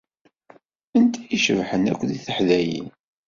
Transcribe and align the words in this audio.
Anta 0.97 1.19
i 1.23 1.27
icebḥen 1.37 1.89
akk 1.91 2.01
deg 2.09 2.21
teḥdayin? 2.25 2.87